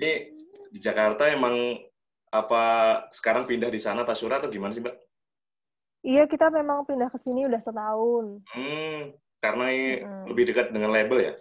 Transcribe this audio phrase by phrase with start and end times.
[0.00, 0.12] Ini
[0.72, 1.76] di Jakarta emang
[2.32, 2.64] apa
[3.12, 4.96] sekarang pindah di sana Tasura atau gimana sih, Mbak?
[6.00, 8.40] Iya, kita memang pindah ke sini udah setahun.
[8.48, 9.12] Hmm,
[9.44, 10.24] karena Mm-mm.
[10.32, 11.34] lebih dekat dengan label ya?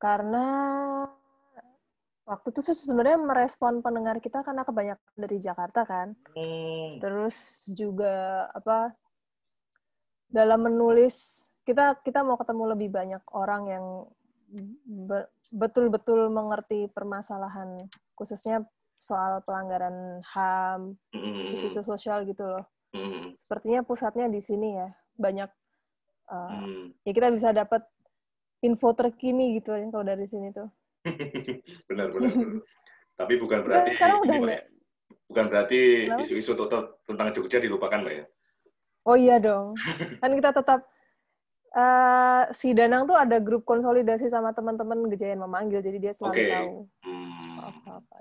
[0.00, 0.46] Karena
[2.24, 6.16] waktu itu sih sebenarnya merespon pendengar kita karena kebanyakan dari Jakarta kan.
[6.32, 8.96] Hmm, Terus juga apa
[10.32, 13.84] dalam menulis kita kita mau ketemu lebih banyak orang yang
[14.88, 17.86] be- betul-betul mengerti permasalahan
[18.18, 18.66] khususnya
[18.98, 22.64] soal pelanggaran HAM, hmm, isu sosial gitu loh.
[22.90, 24.90] hmm, Sepertinya pusatnya di sini ya.
[25.14, 25.50] Banyak
[26.32, 26.66] uh,
[27.06, 27.86] ya kita bisa dapat
[28.66, 30.66] info terkini gitu ya kalau dari sini tuh.
[31.88, 32.64] benar, benar, benar.
[33.14, 34.62] Tapi bukan berarti sekarang udah ini, ya?
[35.30, 35.80] bukan berarti
[36.24, 38.24] isu-isu total- tentang Jogja dilupakan, Mbak ya?
[39.04, 39.76] Oh iya dong.
[40.18, 40.88] Kan kita tetap
[41.74, 46.46] eh si Danang tuh ada grup konsolidasi sama teman-teman Gejayan memanggil, jadi dia selalu Oke.
[46.50, 48.14] tahu Hmm.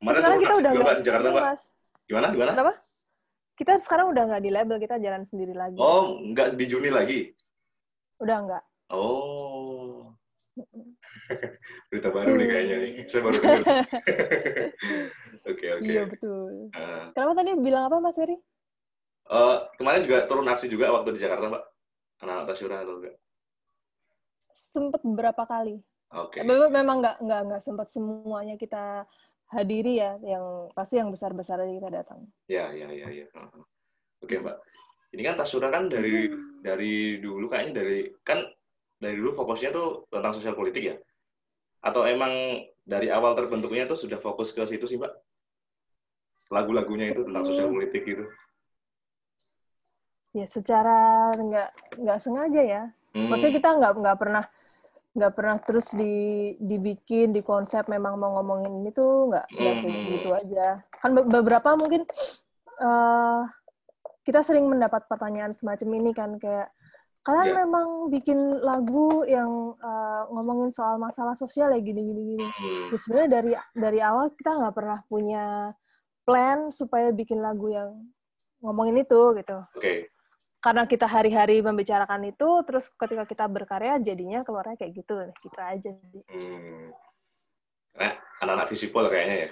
[0.00, 1.28] Kemarin sekarang kita udah nggak di Jakarta.
[1.34, 1.62] Mas.
[2.08, 2.50] Gimana, gimana?
[2.56, 2.74] Kenapa?
[3.58, 5.76] Kita sekarang udah nggak di label, kita jalan sendiri lagi.
[5.76, 7.36] Oh, nggak di Juni lagi?
[8.22, 8.64] Udah nggak.
[8.90, 10.16] Oh.
[11.92, 12.92] Berita baru nih kayaknya nih.
[13.10, 13.60] Saya baru dengar.
[15.50, 15.88] Oke, oke.
[15.88, 16.68] Iya betul.
[16.76, 18.36] Nah, Kenapa tadi bilang apa Mas Heri?
[19.30, 21.64] eh, kemarin juga turun aksi juga waktu di Jakarta, Mbak?
[22.20, 23.16] Anak-anak Tasyura atau enggak?
[24.52, 25.80] Sempet beberapa kali.
[26.12, 26.44] Oke.
[26.44, 29.08] Memang memang nggak nggak nggak sempat semuanya kita
[29.50, 32.20] hadiri ya, yang pasti yang besar-besar aja kita datang.
[32.46, 33.26] Ya, ya, ya, ya.
[34.20, 34.56] Oke, Mbak.
[35.10, 36.62] Ini kan Tasyura kan dari Hmm.
[36.62, 38.44] dari dulu kayaknya dari kan
[39.00, 40.96] dari dulu fokusnya tuh tentang sosial politik ya?
[41.80, 45.10] Atau emang dari awal terbentuknya tuh sudah fokus ke situ sih, Mbak?
[46.52, 47.80] Lagu-lagunya itu tentang sosial Hmm.
[47.80, 48.28] politik gitu.
[50.30, 50.98] Ya secara
[51.34, 52.82] nggak nggak sengaja ya.
[53.12, 53.26] Hmm.
[53.28, 54.44] Maksudnya kita nggak nggak pernah
[55.10, 56.14] nggak pernah terus di
[56.56, 60.10] dibikin di konsep memang mau ngomongin ini tuh nggak nggak kayak Hmm.
[60.14, 60.66] gitu aja.
[61.02, 62.06] Kan be- beberapa mungkin
[62.80, 63.42] eh
[64.22, 66.70] kita sering mendapat pertanyaan semacam ini kan kayak
[67.20, 67.56] kalian Iya.
[67.66, 72.46] memang bikin lagu yang eh, ngomongin soal masalah sosial ya gini gini gini.
[72.46, 72.86] Hmm.
[72.88, 75.74] Ya sebenarnya dari dari awal kita nggak pernah punya
[76.22, 77.98] plan supaya bikin lagu yang
[78.60, 80.12] ngomongin itu gitu Oke.
[80.60, 85.90] Karena kita hari-hari membicarakan itu, terus ketika kita berkarya jadinya keluarnya kayak gitu, gitu aja
[86.12, 86.22] sih.
[86.28, 86.92] Hmm.
[87.96, 88.12] Nah,
[88.44, 89.50] anak-anak visipol kayaknya ya.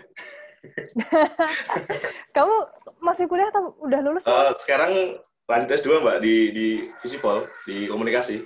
[2.37, 2.55] Kamu
[3.01, 4.29] masih kuliah atau udah lulus?
[4.29, 4.61] Mas?
[4.61, 5.17] sekarang
[5.49, 6.67] lanjut S2 Mbak di di
[7.01, 8.45] visipol di komunikasi.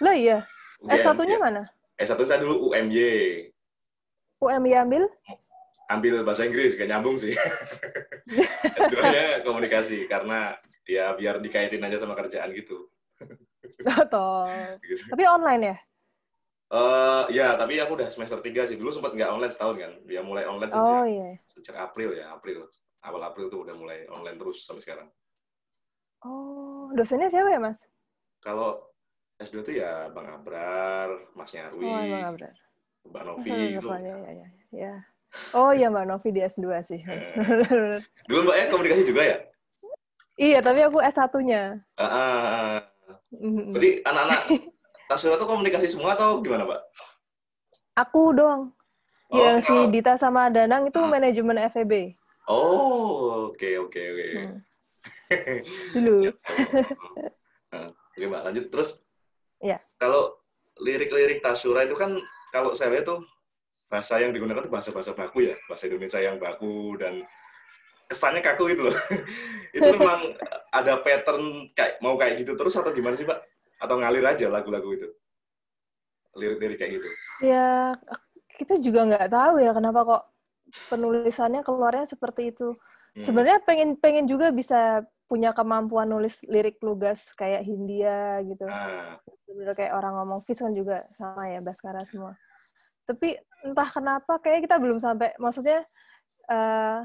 [0.00, 0.48] Lah iya.
[0.82, 1.42] UGM, S1-nya ya.
[1.42, 1.62] mana?
[2.00, 3.52] S1 saya dulu UMY.
[4.42, 5.06] UMI ambil?
[5.92, 7.36] Ambil bahasa Inggris, gak nyambung sih.
[8.80, 10.56] S2-nya komunikasi karena
[10.86, 12.90] ya biar dikaitin aja sama kerjaan gitu.
[13.86, 14.48] Atau
[14.82, 15.02] gitu.
[15.10, 15.76] tapi online ya?
[16.72, 18.80] Eh, ya, tapi aku udah semester 3 sih.
[18.80, 19.92] Dulu sempat nggak online setahun kan.
[20.08, 21.36] Dia mulai online sejak, Oh iya.
[21.52, 22.64] sejak April ya, April.
[23.04, 25.08] Awal April tuh udah mulai online terus sampai sekarang.
[26.24, 27.82] Oh, dosennya siapa ya, Mas?
[28.40, 28.88] Kalau
[29.42, 32.54] S2 tuh ya Bang Abrar, Mas Nyarwi, Oh, emang benar.
[33.02, 33.86] Mbak Novi gitu.
[33.90, 34.94] Ya, ya, ya, ya.
[35.52, 37.00] Oh iya Mbak Novi di S2 sih.
[37.04, 37.98] Eh.
[38.30, 39.36] Dulu Mbak ya komunikasi juga ya?
[40.36, 41.80] Iya, tapi aku S1-nya.
[41.96, 42.82] Ah.
[43.32, 43.72] Mhm.
[43.76, 44.40] Berarti anak-anak
[45.08, 46.80] Tasura tuh komunikasi semua atau gimana, Mbak?
[48.00, 48.72] Aku doang.
[49.32, 51.12] Oh, yang si Dita sama Danang itu Hmm.
[51.12, 52.16] manajemen FEB.
[52.48, 54.26] Oh, oke oke oke.
[54.36, 54.56] Hmm.
[55.96, 56.32] Dulu.
[57.72, 59.00] Nah, Oke, Mbak, lanjut terus.
[59.64, 59.80] Iya.
[59.96, 60.36] Kalau
[60.80, 62.20] lirik-lirik Tasura itu kan
[62.52, 63.24] kalau saya lihat tuh
[63.88, 67.24] bahasa yang digunakan tuh bahasa-bahasa baku ya, bahasa Indonesia yang baku dan
[68.08, 68.96] kesannya kaku gitu loh.
[69.76, 70.36] itu memang
[70.72, 73.38] ada pattern kayak mau kayak gitu terus atau gimana sih, Pak?
[73.82, 75.08] Atau ngalir aja lagu-lagu itu?
[76.36, 77.08] Lirik-lirik kayak gitu.
[77.44, 77.96] Ya,
[78.56, 80.22] kita juga nggak tahu ya kenapa kok
[80.88, 82.72] penulisannya keluarnya seperti itu.
[83.12, 83.20] Hmm.
[83.20, 88.68] Sebenarnya pengen pengen juga bisa punya kemampuan nulis lirik lugas kayak Hindia gitu.
[88.68, 89.16] Ah,
[89.48, 92.36] Bener kayak orang ngomong Fis kan juga sama ya Baskara semua.
[93.08, 95.84] Tapi entah kenapa kayak kita belum sampai maksudnya
[96.52, 97.00] eh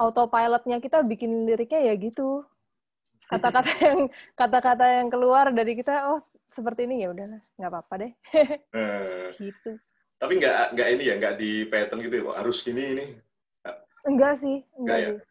[0.00, 2.42] autopilotnya kita bikin liriknya ya gitu.
[3.32, 3.98] Kata-kata yang
[4.36, 6.20] kata-kata yang keluar dari kita oh
[6.52, 8.12] seperti ini ya udahlah nggak apa-apa deh
[8.78, 9.74] eh, gitu.
[10.22, 13.06] tapi nggak nggak ini ya, nggak di pattern gitu ya, harus gini ini.
[14.06, 15.08] Enggak sih, enggak Enggak ya?
[15.10, 15.22] sih.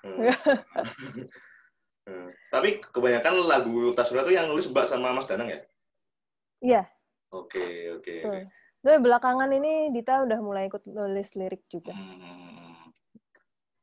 [0.00, 1.28] Hmm.
[2.08, 2.32] Hmm.
[2.50, 5.60] Tapi kebanyakan lagu Tasura tuh yang nulis Mbak sama Mas Danang ya?
[6.58, 6.82] Iya,
[7.30, 8.14] Oke, oke.
[8.82, 11.94] Tapi belakangan ini Dita udah mulai ikut nulis lirik juga.
[11.94, 12.59] Hmm.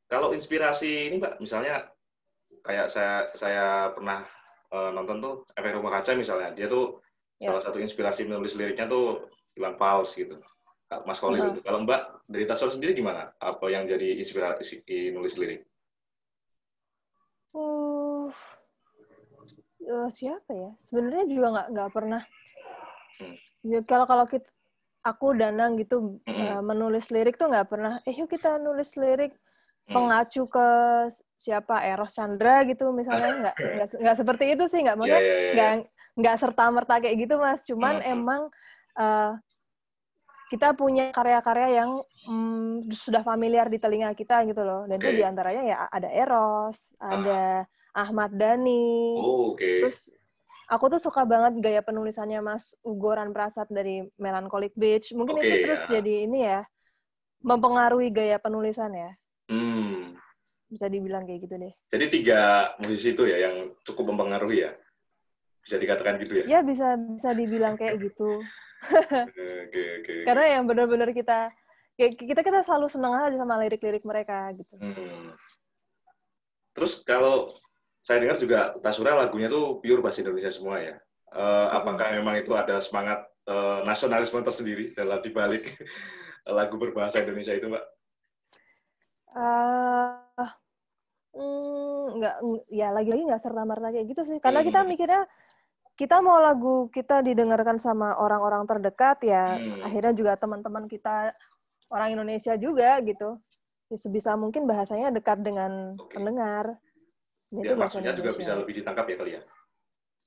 [0.07, 1.87] Kalau inspirasi ini Mbak, misalnya
[2.63, 4.23] kayak saya saya pernah
[4.71, 7.03] eh, nonton tuh efek rumah kaca misalnya, dia tuh
[7.37, 7.53] Ya.
[7.53, 10.41] salah satu inspirasi menulis liriknya tuh Iwan Fals gitu.
[11.05, 11.53] Mas Koli uh.
[11.61, 13.29] Kalau Mbak dari Tasor sendiri gimana?
[13.37, 14.81] Apa yang jadi inspirasi
[15.13, 15.61] nulis lirik?
[17.53, 18.33] Uh,
[19.85, 20.71] uh, siapa ya?
[20.81, 22.21] Sebenarnya juga nggak nggak pernah.
[23.21, 23.37] Hmm.
[23.67, 24.49] Ya, kalau kalau kita
[25.05, 26.57] aku Danang gitu hmm.
[26.57, 28.01] uh, menulis lirik tuh nggak pernah.
[28.07, 29.37] Eh yuk kita nulis lirik.
[29.87, 30.67] Pengacu ke
[31.39, 35.53] siapa Eros Chandra gitu misalnya nggak nggak nggak seperti itu sih nggak maksudnya nggak yeah,
[35.55, 36.17] yeah, yeah.
[36.17, 38.13] nggak serta merta kayak gitu mas cuman hmm.
[38.13, 38.41] emang
[38.99, 39.31] uh,
[40.47, 41.91] kita punya karya-karya yang
[42.23, 44.87] mm, sudah familiar di telinga kita gitu loh.
[44.87, 45.11] Dan okay.
[45.11, 48.01] itu di antaranya ya ada Eros, ada ah.
[48.07, 49.19] Ahmad Dhani.
[49.19, 49.83] Oh, Okay.
[49.83, 50.07] Terus
[50.71, 55.11] aku tuh suka banget gaya penulisannya Mas Ugoran Prasad dari Melancholic Beach.
[55.11, 55.99] Mungkin okay, itu terus ya.
[55.99, 56.61] jadi ini ya
[57.43, 59.11] mempengaruhi gaya penulisan ya.
[59.47, 60.15] Hmm.
[60.67, 61.73] Bisa dibilang kayak gitu deh.
[61.95, 64.71] Jadi tiga musisi itu ya yang cukup mempengaruhi ya.
[65.63, 66.45] Bisa dikatakan gitu ya?
[66.47, 68.43] Ya bisa bisa dibilang kayak gitu
[68.83, 70.19] okay, okay.
[70.25, 71.49] Karena yang benar-benar kita
[71.97, 74.75] kita kita selalu senang aja sama lirik-lirik mereka gitu.
[74.77, 75.33] Hmm.
[76.77, 77.57] Terus kalau
[78.05, 80.95] saya dengar juga Tasura lagunya tuh pure bahasa Indonesia semua ya.
[81.33, 85.73] Uh, apakah memang itu ada semangat uh, nasionalisme tersendiri dalam dibalik
[86.47, 87.83] lagu berbahasa Indonesia itu, Mbak?
[89.37, 90.49] Uh,
[91.37, 92.35] mm, nggak,
[92.73, 94.37] ya lagi-lagi nggak serta merta kayak gitu sih.
[94.41, 94.67] Karena hmm.
[94.73, 95.21] kita mikirnya
[95.97, 99.81] kita mau lagu kita didengarkan sama orang-orang terdekat ya hmm.
[99.81, 101.33] akhirnya juga teman-teman kita
[101.89, 103.41] orang Indonesia juga gitu
[103.89, 106.21] ya, sebisa mungkin bahasanya dekat dengan okay.
[106.21, 106.77] pendengar
[107.49, 109.41] ya, maksudnya juga bisa lebih ditangkap ya kali ya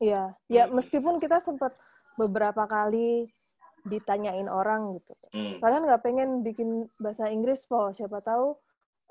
[0.03, 0.75] iya ya hmm.
[0.75, 1.71] meskipun kita sempat
[2.19, 3.31] beberapa kali
[3.87, 5.63] ditanyain orang gitu hmm.
[5.63, 8.59] kalian nggak pengen bikin bahasa Inggris po siapa tahu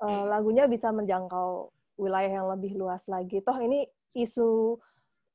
[0.00, 1.70] uh, lagunya bisa menjangkau
[2.00, 3.84] wilayah yang lebih luas lagi toh ini
[4.16, 4.80] isu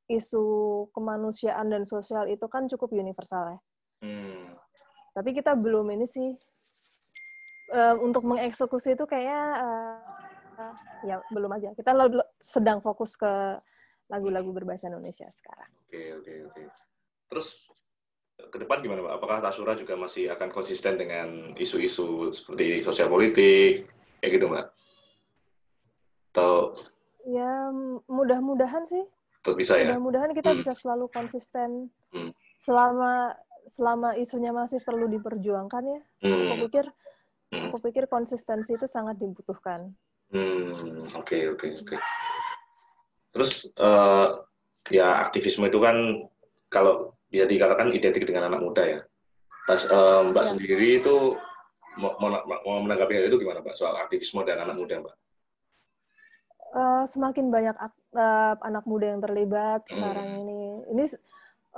[0.05, 0.45] isu
[0.93, 3.59] kemanusiaan dan sosial itu kan cukup universal ya.
[4.05, 4.53] Hmm.
[5.17, 6.29] Tapi kita belum ini sih
[7.73, 11.73] uh, untuk mengeksekusi itu kayaknya uh, ya belum aja.
[11.73, 11.95] Kita
[12.37, 13.57] sedang fokus ke
[14.05, 15.71] lagu-lagu berbahasa Indonesia sekarang.
[15.89, 16.63] Oke oke oke.
[17.33, 17.47] Terus
[18.37, 19.13] ke depan gimana Pak?
[19.17, 23.89] Apakah Tasura juga masih akan konsisten dengan isu-isu seperti sosial politik
[24.25, 24.65] kayak gitu Mbak?
[26.33, 26.73] Atau
[27.29, 27.69] ya
[28.09, 29.05] mudah-mudahan sih
[29.45, 29.93] Tetap bisa ya.
[29.93, 30.59] Mudah-mudahan kita hmm.
[30.65, 32.33] bisa selalu konsisten hmm.
[32.57, 33.37] selama
[33.69, 36.01] selama isunya masih perlu diperjuangkan ya.
[36.25, 36.57] Hmm.
[36.57, 36.85] Aku pikir
[37.53, 37.69] hmm.
[37.69, 39.93] aku pikir konsistensi itu sangat dibutuhkan.
[40.33, 41.95] Hmm, oke oke oke.
[43.37, 44.41] Terus uh,
[44.89, 46.25] ya aktivisme itu kan
[46.73, 48.99] kalau bisa dikatakan identik dengan anak muda ya.
[49.69, 50.49] Tas uh, Mbak ya.
[50.57, 51.37] sendiri itu
[51.99, 52.13] mau,
[52.65, 55.15] mau menanggapi itu gimana Mbak soal aktivisme dan anak muda Mbak?
[56.75, 59.91] uh, semakin banyak uh, anak muda yang terlibat hmm.
[59.95, 60.61] sekarang ini.
[60.91, 61.03] Ini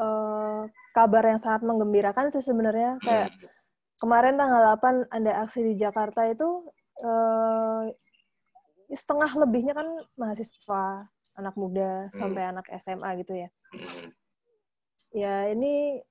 [0.02, 0.62] uh,
[0.92, 2.98] kabar yang sangat menggembirakan sih sebenarnya.
[3.06, 3.48] Kayak hmm.
[4.02, 6.50] kemarin tanggal 8 ada aksi di Jakarta itu
[7.06, 7.86] uh,
[8.90, 9.88] setengah lebihnya kan
[10.18, 11.06] mahasiswa,
[11.38, 12.18] anak muda hmm.
[12.18, 13.50] sampai anak SMA gitu ya.
[13.72, 14.10] Hmm.
[15.16, 16.04] Ya ini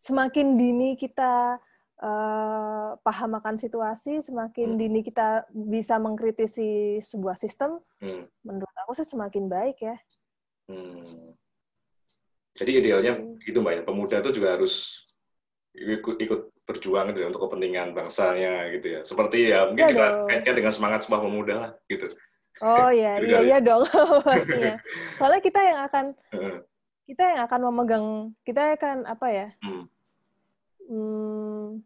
[0.00, 1.58] semakin dini kita
[2.02, 4.80] uh, paham akan situasi, semakin hmm.
[4.80, 8.24] dini kita bisa mengkritisi sebuah sistem, hmm.
[8.44, 9.96] menurut aku sih semakin baik ya.
[10.66, 11.36] Hmm.
[12.56, 13.40] Jadi idealnya hmm.
[13.44, 15.04] gitu mbak ya, pemuda itu juga harus
[15.76, 19.00] ikut, ikut berjuang gitu ya, untuk kepentingan bangsanya gitu ya.
[19.04, 22.12] Seperti ya mungkin ya kita kaitkan dengan semangat sebuah pemuda lah gitu.
[22.64, 23.84] Oh iya, gitu iya iya dong
[24.26, 24.80] pastinya.
[25.20, 26.04] Soalnya kita yang akan
[27.06, 28.06] kita yang akan memegang,
[28.42, 29.48] kita akan apa ya?
[29.62, 29.86] Hmm
[30.88, 31.82] hmm,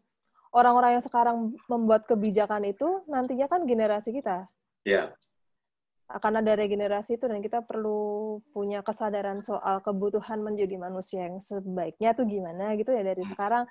[0.51, 4.47] orang-orang yang sekarang membuat kebijakan itu nantinya kan generasi kita.
[4.83, 5.15] Iya.
[5.15, 6.11] Yeah.
[6.11, 12.11] Akan ada regenerasi itu dan kita perlu punya kesadaran soal kebutuhan menjadi manusia yang sebaiknya
[12.11, 13.31] tuh gimana gitu ya dari hmm.
[13.31, 13.63] sekarang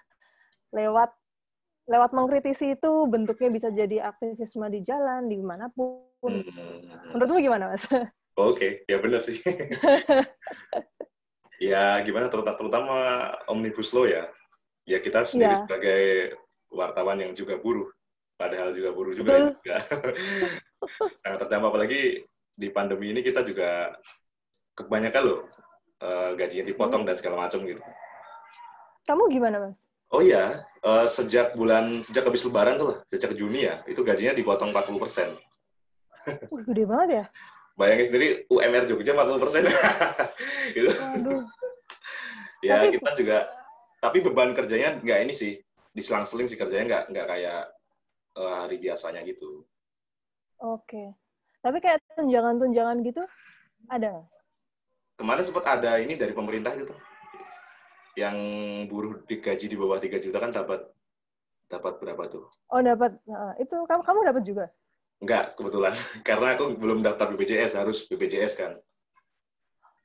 [0.73, 1.13] lewat
[1.85, 6.01] lewat mengkritisi itu bentuknya bisa jadi aktivisme di jalan di mana pun.
[6.25, 7.13] Hmm.
[7.13, 7.85] Menurutmu gimana mas?
[8.41, 8.73] Oke, okay.
[8.89, 9.37] ya benar sih.
[11.61, 12.97] ya gimana terutama, terutama
[13.53, 14.25] omnibus law ya
[14.89, 15.61] ya kita sendiri yeah.
[15.69, 16.01] sebagai
[16.71, 17.91] wartawan yang juga buruh,
[18.39, 19.79] padahal juga buruh juga ya.
[21.21, 22.25] Sangat terdampak apalagi
[22.55, 23.95] di pandemi ini kita juga
[24.79, 25.41] kebanyakan loh
[26.01, 27.09] uh, gajinya dipotong hmm.
[27.13, 27.83] dan segala macam gitu.
[29.05, 29.85] Kamu gimana mas?
[30.11, 34.35] Oh iya, uh, sejak bulan sejak habis Lebaran tuh lah, sejak Juni ya, itu gajinya
[34.35, 35.29] dipotong 40 persen.
[36.67, 37.25] Gede banget ya?
[37.79, 39.63] Bayangin sendiri UMR Jogja 40 persen.
[40.77, 40.91] gitu.
[40.91, 41.43] Waduh.
[42.61, 43.39] ya Tapi, kita juga
[44.01, 45.57] tapi beban kerjanya nggak ini sih
[46.01, 47.61] diselang-seling sih kerjanya nggak nggak kayak
[48.41, 49.65] uh, hari biasanya gitu.
[50.61, 51.15] Oke.
[51.61, 53.23] Tapi kayak tunjangan-tunjangan gitu
[53.89, 54.27] ada nggak?
[55.21, 56.97] Kemarin sempat ada ini dari pemerintah gitu.
[58.17, 58.37] Yang
[58.89, 60.89] buruh digaji di bawah 3 juta kan dapat
[61.71, 62.45] dapat berapa tuh?
[62.73, 63.21] Oh dapat.
[63.29, 64.65] Nah, itu kamu kamu dapat juga?
[65.21, 65.93] Enggak, kebetulan.
[66.29, 68.73] Karena aku belum daftar BPJS, harus BPJS kan.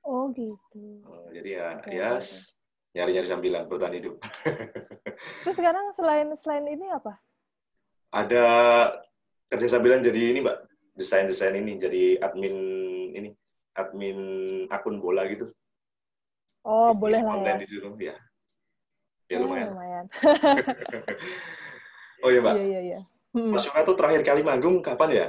[0.05, 1.01] Oh gitu.
[1.07, 2.53] Oh, jadi ya, Oke, ya oke, s-
[2.95, 4.15] nyari-nyari sambilan bertahan hidup.
[5.43, 7.19] Terus sekarang selain selain ini apa?
[8.15, 8.45] Ada
[9.51, 10.57] kerja sambilan jadi ini, Mbak.
[10.95, 12.55] Desain-desain ini, jadi admin
[13.11, 13.29] ini,
[13.75, 14.19] admin
[14.71, 15.51] akun bola gitu.
[16.63, 17.61] Oh boleh lah konten ya.
[17.61, 18.15] di situ, ya.
[19.27, 19.75] Ya lumayan.
[19.75, 20.05] lumayan.
[22.23, 22.53] Oh iya, Mbak.
[22.57, 22.99] Iya iya iya.
[23.35, 23.51] Hmm.
[23.53, 25.27] Mas Yura tuh terakhir kali manggung kapan ya?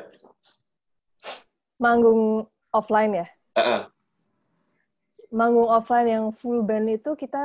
[1.76, 3.26] Manggung offline ya?
[3.52, 3.80] Ah, ah.
[5.28, 7.42] Manggung offline yang full band itu kita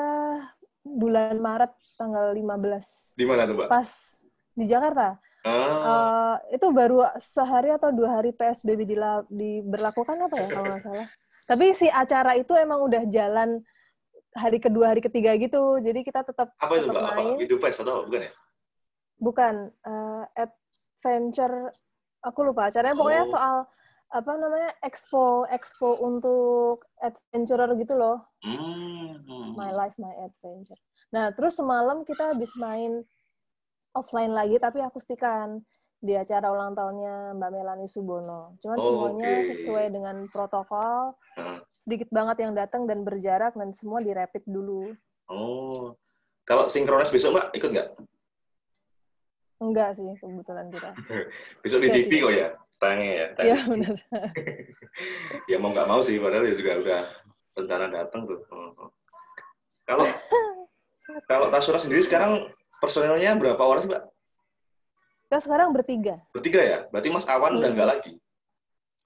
[0.81, 3.17] bulan Maret tanggal 15.
[3.17, 3.67] Di mana tuh, Mbak?
[3.67, 3.89] Pas
[4.53, 5.17] di Jakarta.
[5.41, 10.83] Ah, Eh, itu baru sehari atau dua hari PSBB dila- diberlakukan apa ya kalau nggak
[10.85, 11.07] salah.
[11.49, 13.65] Tapi si acara itu emang udah jalan
[14.37, 15.81] hari kedua, hari ketiga gitu.
[15.81, 17.01] Jadi kita tetap apa itu, Mbak?
[17.01, 17.21] Apa?
[17.41, 18.31] Video Fest atau bukan ya?
[19.17, 21.73] Bukan eh, adventure.
[22.21, 22.93] Aku lupa acaranya.
[22.93, 23.33] Pokoknya Oh.
[23.33, 23.55] soal
[24.11, 28.19] apa namanya expo expo untuk adventurer gitu loh.
[28.43, 29.23] Hmm.
[29.55, 30.79] My Life My Adventure.
[31.15, 33.03] Nah, terus semalam kita habis main
[33.95, 35.63] offline lagi tapi akustikan
[36.01, 38.57] di acara ulang tahunnya Mbak Melani Subono.
[38.59, 39.47] Cuman Oh, semuanya oke.
[39.53, 41.13] sesuai dengan protokol.
[41.77, 44.91] Sedikit banget yang datang dan berjarak dan semua dirapid dulu.
[45.29, 45.93] Oh.
[46.41, 47.89] Kalau sinkronis besok, Mbak, ikut nggak?
[49.61, 50.89] Enggak sih kebetulan kita.
[51.63, 52.49] Besok di TV kok ya?
[52.81, 53.13] Tayangnya ya?
[53.13, 53.65] Iya tayang.
[53.69, 53.95] benar.
[55.51, 57.01] ya mau nggak mau sih, padahal ya juga udah
[57.53, 58.41] rencana datang tuh.
[58.49, 58.89] Oh.
[59.85, 60.05] Kalau
[61.29, 62.49] kalau Tasura sendiri sekarang
[62.81, 64.03] personelnya berapa orang sih, Mbak?
[65.29, 66.15] Kita sekarang bertiga.
[66.33, 66.79] Bertiga ya?
[66.89, 67.77] Berarti Mas Awan udah Hmm.
[67.77, 68.13] nggak lagi?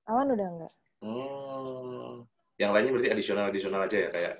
[0.08, 0.74] Awan udah enggak.
[1.03, 2.13] Hmm.
[2.55, 4.10] Yang lainnya berarti additional-additional aja ya?
[4.10, 4.36] Kayak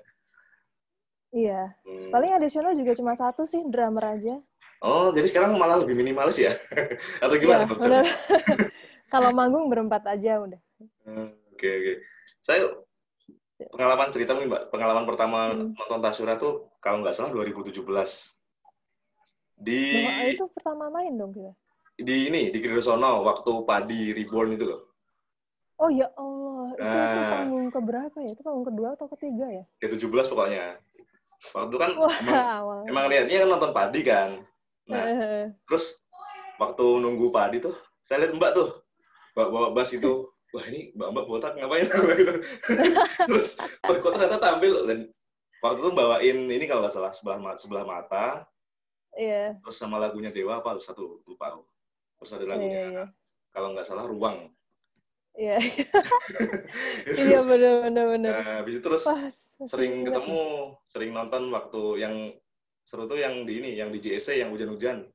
[1.36, 1.62] Iya.
[1.84, 2.10] hmm.
[2.16, 4.40] Paling additional juga cuma satu sih, drummer aja.
[4.80, 6.56] Oh, jadi sekarang malah lebih minimalis ya?
[7.24, 7.68] Atau gimana?
[7.68, 8.06] Iya, benar.
[9.08, 10.60] Kalau manggung berempat aja udah.
[11.06, 11.94] Hmm, Oke, oke.
[12.42, 12.68] Saya
[13.72, 14.64] pengalaman cerita nih, Mbak.
[14.74, 15.72] Pengalaman pertama Hmm.
[15.72, 18.28] nonton Tasura tuh kalau nggak salah 2017.
[19.56, 21.54] Di Nah, itu pertama main dong kita.
[21.96, 24.92] di ini di Kridosono waktu Padi Reborn itu loh.
[25.80, 27.32] Oh ya Allah, itu, itu Ah.
[27.40, 28.30] panggung keberapa ya?
[28.36, 29.64] Itu panggung kedua atau ketiga ya?
[29.80, 30.76] Di 17 pokoknya.
[31.56, 32.80] Waktu itu kan Wah, emang, awal.
[32.84, 34.30] emang niatnya kan nonton Padi kan.
[34.92, 35.04] Nah,
[35.72, 35.96] terus
[36.60, 38.70] waktu nunggu Padi tuh saya lihat Mbak tuh
[39.36, 41.86] Mbak bawa bass itu wah ini Mbak Mbak botak ngapain?
[41.92, 42.34] Gitu.
[43.30, 45.00] terus wah, kok ternyata tampil dan
[45.60, 48.48] waktu itu bawain ini kalau nggak salah sebelah ma- sebelah mata.
[49.16, 51.56] Iya, terus sama lagunya Dewa apa satu lupa
[52.20, 53.06] terus ada lagunya iya.
[53.52, 54.52] kalau nggak salah Ruang.
[55.36, 55.60] Iya,
[57.28, 58.32] iya benar benar benar.
[58.40, 59.36] nah, habis itu terus Pas
[59.68, 60.40] sering ketemu
[60.88, 62.16] sering nonton waktu yang
[62.88, 65.08] seru tuh yang di ini yang di JSC yang hujan-hujan.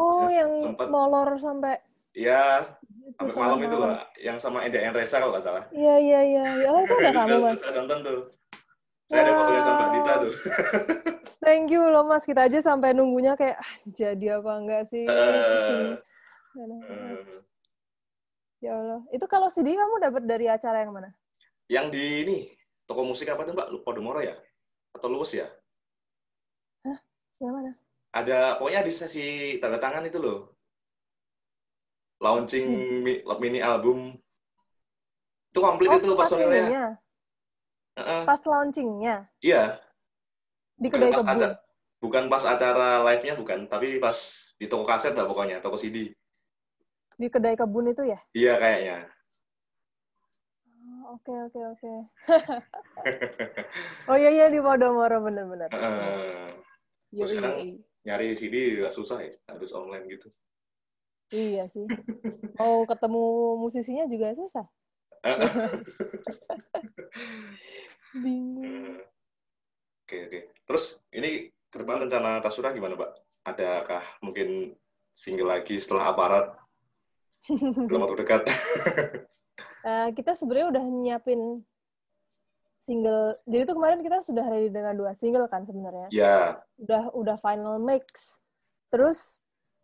[0.00, 1.76] Oh, Ya, yang tempat- molor sampai
[2.10, 2.66] ya
[3.14, 6.44] sampai tengah malam itu lah yang sama Enda Enresa kalau nggak salah Iya, iya, iya.
[6.66, 7.60] Ya, oh, itu ada kamu, Mas.
[7.62, 8.20] Saya nonton tuh.
[9.06, 10.34] Saya ada fotonya sama Mbak Dita tuh.
[11.44, 12.24] Thank you loh, Mas.
[12.26, 15.06] Kita aja sampai nunggunya kayak ah, jadi apa enggak sih?
[15.06, 15.82] Pusing.
[16.58, 17.40] Eh,
[18.60, 19.00] Ya Allah.
[19.10, 21.10] Itu kalau CD kamu dapat dari acara yang mana?
[21.70, 22.38] yang di ini,
[22.82, 23.86] toko musik apa tuh Mbak?
[23.86, 24.34] Podomoro ya?
[24.90, 25.46] Atau Luwes ya?
[27.38, 27.70] Yang mana?
[28.10, 29.26] Ada, pokoknya di sesi
[29.62, 30.58] tanda tangan itu loh.
[32.20, 33.00] Launching Hmm.
[33.00, 34.12] mi- mini album.
[35.50, 36.62] Itu komplit itu pas personilnya.
[36.62, 36.86] ininya,
[37.98, 38.22] Heeh.
[38.22, 39.82] pas launchingnya Iya.
[40.78, 41.32] di Bukan kedai pas kebun.
[41.34, 41.58] acara-
[42.00, 43.68] Bukan pas acara live-nya, bukan.
[43.68, 44.16] Tapi pas
[44.56, 46.16] di toko kaset lah pokoknya, toko CD.
[47.20, 48.16] Di kedai kebun itu ya?
[48.32, 48.96] Iya kayaknya.
[51.04, 51.92] Oh, Oke, oke, oke.
[54.08, 55.68] oh iya, iya di Podomoro, bener-bener.
[57.12, 57.84] Yoi, sekarang-.
[58.00, 60.32] Nyari CD juga susah ya, harus online gitu.
[61.30, 61.86] Iya sih.
[62.60, 63.22] Mau ketemu
[63.58, 64.66] musisinya juga susah.
[68.22, 68.98] Bingung.
[70.04, 70.40] Oke, oke.
[70.66, 73.10] Terus ini ke depan rencana Tasura gimana, Pak?
[73.46, 74.74] Adakah mungkin
[75.14, 76.46] single lagi setelah aparat
[77.88, 78.42] dalam waktu dekat?
[79.80, 81.64] Eh, kita sebenarnya udah nyiapin
[82.76, 83.40] single.
[83.48, 86.12] Jadi tuh kemarin kita sudah ready dengan dua single kan sebenarnya.
[86.12, 88.36] ya, Udah udah final mix.
[88.92, 89.40] Terus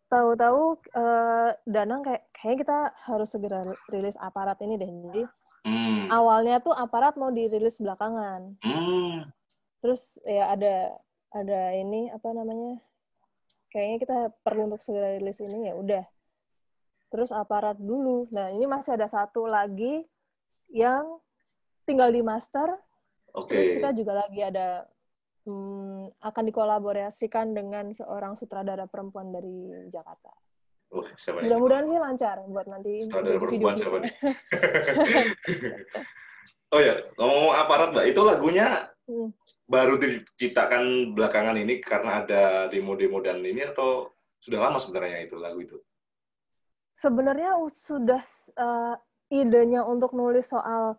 [0.06, 2.78] tahu-tahu eh, Danang kayak kayaknya kita
[3.10, 3.60] harus segera
[3.90, 4.90] rilis aparat ini deh.
[4.90, 5.22] Jadi
[5.66, 8.54] hmm, awalnya tuh aparat mau dirilis belakangan.
[8.62, 9.26] hmm,
[9.82, 10.94] Terus ya ada
[11.34, 12.78] ada ini apa namanya?
[13.70, 16.04] Kayaknya kita perlu untuk segera rilis ini ya udah.
[17.10, 18.26] Terus aparat dulu.
[18.34, 20.02] Nah, ini masih ada satu lagi
[20.70, 21.18] yang
[21.86, 22.78] tinggal di master.
[23.36, 23.50] oke.
[23.50, 24.86] Terus kita juga lagi ada
[25.46, 30.34] hmm, akan dikolaborasikan dengan seorang sutradara perempuan dari Jakarta.
[31.18, 34.12] Siapa Mudah-mudahan sih lancar buat nanti Sutradara perempuan siapa nih?
[36.74, 39.30] oh ya, ngomong aparat mbak, itu lagunya hmm.
[39.66, 45.58] baru diciptakan belakangan ini karena ada demo-demo dan ini atau sudah lama sebenarnya itu lagu
[45.58, 45.76] itu?
[46.96, 48.22] Sebenarnya sudah
[48.56, 48.94] uh,
[49.28, 50.96] idenya untuk nulis soal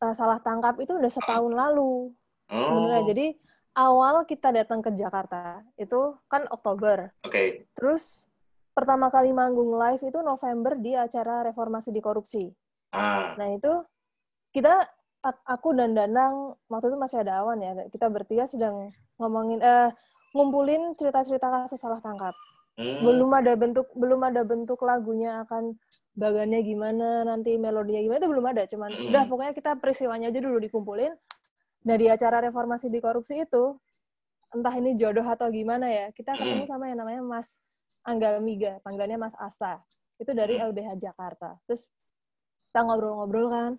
[0.00, 2.10] uh, salah tangkap itu udah setahun lalu
[2.48, 2.64] oh.
[2.64, 3.02] sebenarnya.
[3.12, 3.26] Jadi
[3.78, 7.14] awal kita datang ke Jakarta itu kan Oktober.
[7.22, 7.30] Oke.
[7.30, 7.48] Okay.
[7.78, 8.26] Terus
[8.74, 12.50] pertama kali manggung live itu November di acara reformasi di korupsi.
[12.90, 13.38] Ah.
[13.38, 13.70] Nah itu
[14.50, 14.82] kita
[15.46, 17.72] aku dan Danang waktu itu masih ada awan ya.
[17.86, 18.90] Kita bertiga sedang
[19.22, 19.94] ngomongin eh
[20.34, 22.34] ngumpulin cerita-cerita kasus salah tangkap.
[22.74, 23.02] Hmm.
[23.02, 25.78] Belum ada bentuk belum ada bentuk lagunya akan
[26.18, 28.62] bagannya gimana, nanti melodinya gimana itu belum ada.
[28.66, 29.08] Cuman hmm.
[29.14, 31.14] udah pokoknya kita peristiwanya aja dulu dikumpulin.
[31.88, 33.72] Nah di acara reformasi di korupsi itu
[34.52, 37.56] entah ini jodoh atau gimana ya, kita ketemu sama yang namanya Mas
[38.04, 39.80] Angga Miga, panggilannya Mas Asta.
[40.20, 40.60] Itu dari.
[40.60, 41.56] LBH Jakarta.
[41.64, 41.88] Terus
[42.68, 43.72] kita ngobrol-ngobrol kan.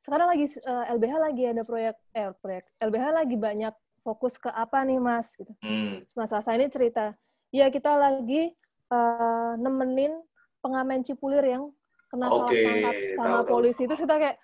[0.00, 4.48] Sekarang lagi uh, eh, LBH lagi ada proyek eh proyek LBH lagi banyak fokus ke
[4.48, 5.52] apa nih Mas gitu.
[5.60, 6.00] Hmm.
[6.16, 7.12] Mas Asta ini cerita,
[7.52, 8.56] "Ya, kita lagi
[8.88, 10.16] uh, nemenin
[10.64, 11.68] pengamen Cipulir yang
[12.08, 12.36] kena okay.
[12.40, 14.36] salah tangkap sama polisi." Itu kita kayak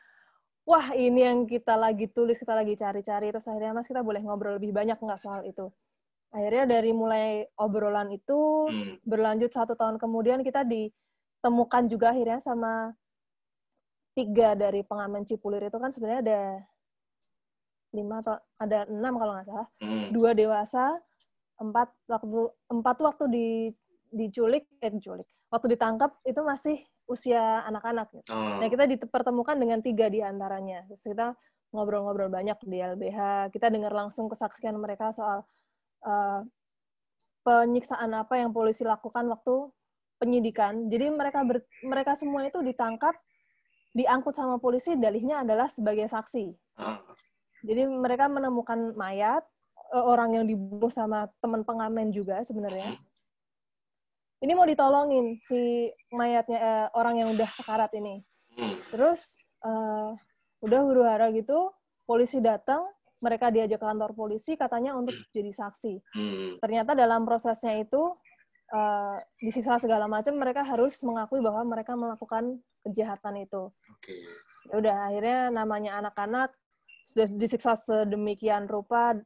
[0.66, 3.30] wah ini yang kita lagi tulis, kita lagi cari-cari.
[3.30, 5.70] Terus akhirnya Mas kita boleh ngobrol lebih banyak nggak soal itu
[6.36, 9.06] akhirnya dari mulai obrolan itu hmm.
[9.06, 12.92] berlanjut satu tahun kemudian kita ditemukan juga akhirnya sama
[14.16, 16.42] tiga dari pengamen Cipulir itu kan sebenarnya ada
[17.96, 20.06] lima atau ada enam kalau nggak salah hmm.
[20.12, 20.84] dua dewasa
[21.56, 23.46] empat waktu empat waktu di
[24.12, 28.30] diculik eh diculik waktu ditangkap itu masih usia anak-anak gitu.
[28.34, 28.58] oh.
[28.58, 31.26] nah kita dipertemukan dengan tiga di antaranya Terus kita
[31.70, 35.46] ngobrol-ngobrol banyak di LBH kita dengar langsung kesaksian mereka soal
[36.06, 36.40] uh,
[37.46, 39.70] penyiksaan apa yang polisi lakukan waktu
[40.18, 40.90] penyidikan.
[40.90, 43.14] Jadi mereka ber, mereka semua itu ditangkap,
[43.94, 46.50] diangkut sama polisi, dalihnya adalah sebagai saksi.
[46.80, 46.98] Ah.
[47.62, 49.46] Jadi mereka menemukan mayat
[49.94, 52.98] uh, orang yang dibunuh sama teman pengamen juga sebenarnya.
[54.36, 58.20] Ini mau ditolongin si mayatnya uh, orang yang udah sekarat ini.
[58.52, 58.76] Hmm.
[58.92, 60.12] Terus uh,
[60.60, 61.72] udah huru hara gitu,
[62.04, 62.84] polisi datang,
[63.24, 65.32] mereka diajak ke kantor polisi katanya untuk hmm.
[65.32, 65.94] jadi saksi.
[66.12, 66.50] Hmm.
[66.60, 68.12] Ternyata dalam prosesnya itu
[68.76, 73.72] uh, disiksa segala macam, mereka harus mengakui bahwa mereka melakukan kejahatan itu.
[73.98, 74.20] Okay.
[74.68, 76.52] Ya udah akhirnya namanya anak-anak
[77.08, 79.16] sudah disiksa sedemikian rupa.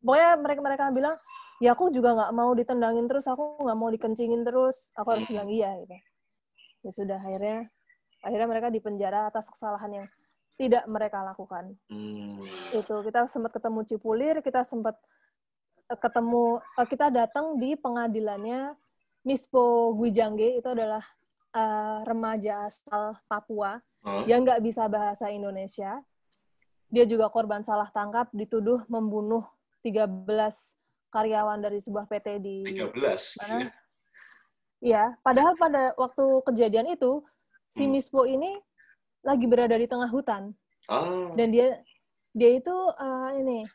[0.00, 1.16] Pokoknya mereka mereka bilang,
[1.60, 5.32] ya aku juga nggak mau ditendangin terus, aku nggak mau dikencingin terus, aku harus hmm.
[5.36, 5.96] bilang iya gitu.
[6.80, 7.68] Ya sudah akhirnya
[8.24, 10.06] akhirnya mereka dipenjara atas kesalahan yang
[10.56, 11.76] tidak mereka lakukan.
[11.92, 12.40] Hmm.
[12.72, 14.96] Itu kita sempat ketemu Cipulir, kita sempat
[15.92, 18.72] eh, ketemu uh, kita datang di pengadilannya
[19.20, 21.04] Mispo Guijangge itu adalah
[21.52, 23.76] uh, remaja asal Papua
[24.24, 26.00] yang nggak bisa bahasa Indonesia.
[26.88, 29.44] Dia juga korban salah tangkap, dituduh membunuh
[29.84, 30.79] 13
[31.10, 33.42] karyawan dari sebuah PT di 13.
[33.42, 33.68] mana?
[34.80, 37.20] Iya, padahal pada waktu kejadian itu
[37.68, 37.92] si hmm.
[37.92, 38.56] Mispo ini
[39.20, 40.56] lagi berada di tengah hutan.
[40.88, 41.36] Oh.
[41.36, 41.76] Dan dia
[42.32, 43.68] dia itu uh, ini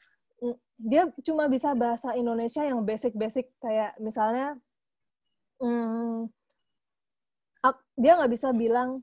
[0.75, 4.57] dia cuma bisa bahasa Indonesia yang basic-basic kayak misalnya
[5.61, 6.27] hmm,
[7.95, 8.99] dia nggak bisa bilang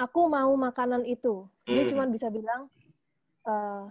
[0.00, 1.44] aku mau makanan itu.
[1.68, 1.90] Dia hmm.
[1.92, 2.70] cuma bisa bilang
[3.44, 3.90] uh,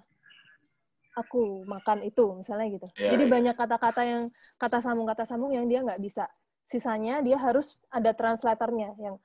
[1.21, 2.88] aku makan itu misalnya gitu.
[2.97, 3.34] Yeah, Jadi yeah.
[3.34, 4.23] banyak kata-kata yang
[4.57, 6.25] kata sambung kata sambung yang dia nggak bisa.
[6.62, 9.15] Sisanya dia harus ada translatornya yang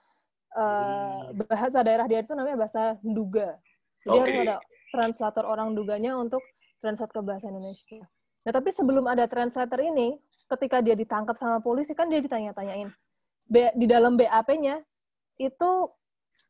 [0.56, 3.56] uh, bahasa daerah dia itu namanya bahasa Nduga.
[4.04, 4.22] Jadi okay.
[4.22, 4.56] harus ada
[4.94, 6.40] translator orang Nduganya untuk
[6.80, 8.04] translate ke bahasa Indonesia.
[8.46, 10.14] Nah, tapi sebelum ada translator ini,
[10.46, 12.94] ketika dia ditangkap sama polisi, kan dia ditanya-tanyain.
[13.50, 14.78] Di dalam BAP-nya,
[15.42, 15.70] itu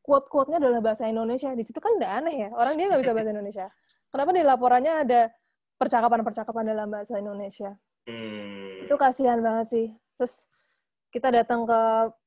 [0.05, 1.51] quote-quote-nya adalah bahasa Indonesia.
[1.57, 3.67] Di situ kan udah aneh ya, orang dia nggak bisa bahasa Indonesia.
[4.17, 5.29] Kenapa di laporannya ada
[5.77, 7.77] percakapan-percakapan dalam bahasa Indonesia?
[8.09, 8.89] Hmm.
[8.89, 9.87] Itu kasihan banget sih.
[10.17, 10.49] Terus
[11.13, 11.81] kita datang ke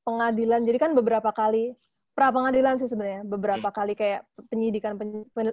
[0.05, 1.73] pengadilan jadi kan beberapa kali
[2.13, 3.77] pra pengadilan sih sebenarnya beberapa hmm.
[3.81, 4.21] kali kayak
[4.53, 5.49] penyidikan pen, pen,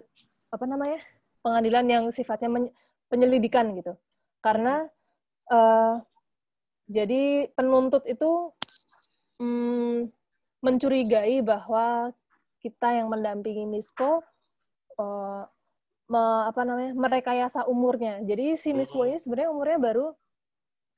[0.52, 1.00] apa namanya
[1.40, 2.68] pengadilan yang sifatnya men,
[3.08, 3.96] penyelidikan gitu
[4.40, 4.88] karena
[5.52, 6.00] uh,
[6.86, 8.50] jadi penuntut itu
[9.42, 10.10] mm,
[10.62, 12.14] mencurigai bahwa
[12.62, 14.22] kita yang mendampingi Misko
[14.98, 15.44] uh,
[16.06, 19.08] me, apa namanya merekayasa umurnya jadi si Misko hmm.
[19.14, 20.06] ini sebenarnya umurnya baru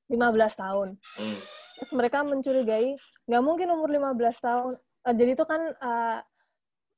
[0.09, 1.41] 15 tahun hmm
[1.79, 2.99] terus mereka mencurigai
[3.31, 6.19] nggak mungkin umur 15 tahun uh, jadi itu kan uh,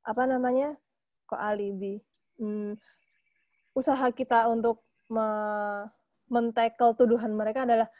[0.01, 0.73] apa namanya
[1.29, 2.01] kok alibi
[2.40, 2.81] hmm,
[3.77, 4.81] usaha kita untuk
[5.12, 5.29] me
[6.33, 7.90] mentackle tuduhan mereka adalah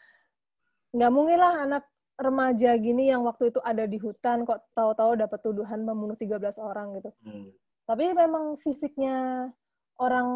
[0.97, 1.85] nggak mungkin lah anak
[2.17, 7.01] remaja gini yang waktu itu ada di hutan kok tahu-tahu dapat tuduhan membunuh 13 orang
[7.01, 7.11] gitu.
[7.25, 7.49] Hmm.
[7.89, 9.49] Tapi memang fisiknya
[10.01, 10.29] orang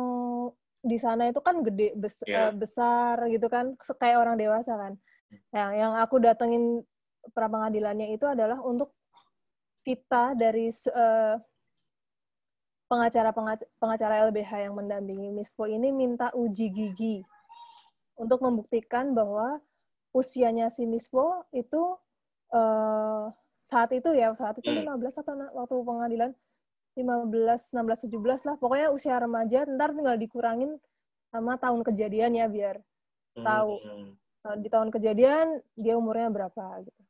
[0.85, 2.53] di sana itu kan gede bes Yeah.
[2.53, 4.93] eh, besar gitu kan kayak orang dewasa kan.
[5.51, 6.85] Yang yang aku datengin
[7.33, 8.93] pra pengadilannya itu adalah untuk
[9.83, 11.35] kita dari eh,
[12.85, 17.17] pengacara pengac- pengacara LBH yang mendampingi Mispo ini minta uji gigi
[18.15, 19.59] untuk membuktikan bahwa
[20.13, 21.97] usianya si Mispo itu
[22.53, 23.25] eh,
[23.65, 25.01] saat itu ya saat itu Hmm.
[25.01, 26.31] 15 atau na- waktu pengadilan
[26.95, 30.79] 15 16 17 lah pokoknya usia remaja ntar tinggal dikurangin
[31.29, 32.79] sama tahun kejadian ya biar
[33.35, 33.73] Tahu.
[33.83, 34.09] Hmm.
[34.47, 37.03] eh, di tahun kejadian dia umurnya berapa gitu.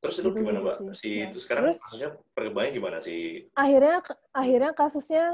[0.00, 0.94] Terus itu Gitu- gimana, gitu Mbak?
[0.94, 0.94] sih.
[0.96, 1.28] Si Ya.
[1.28, 3.50] itu sekarang Terus- maksudnya perkembangannya gimana sih?
[3.52, 3.96] Akhirnya
[4.32, 5.24] akhirnya kasusnya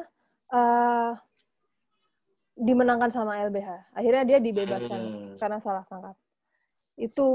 [0.46, 1.12] eh,
[2.56, 3.68] dimenangkan sama LBH.
[3.92, 5.34] Akhirnya dia dibebaskan Hmm.
[5.36, 6.16] karena salah tangkap.
[6.96, 7.26] Itu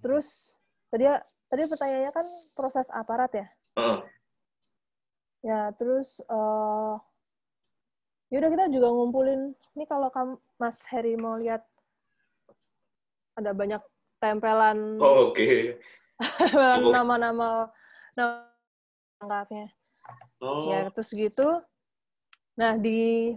[0.00, 0.56] terus
[0.88, 1.04] tadi
[1.46, 3.46] tadi pertanyaannya kan proses aparat ya.
[3.76, 3.98] Heeh.
[5.40, 6.94] Ya, terus eh
[8.30, 9.56] yaudah kita juga ngumpulin.
[9.74, 11.64] Ini kalau kamu Mas Heri mau lihat
[13.40, 13.80] ada banyak
[14.20, 15.80] tempelan Oh, oke.
[16.20, 16.92] tempelan Oh.
[16.92, 17.72] nama-nama
[18.12, 18.52] nama
[19.18, 19.66] tangkapnya.
[20.44, 20.68] Oh.
[20.68, 21.64] Ya, terus gitu.
[22.60, 23.32] Nah, di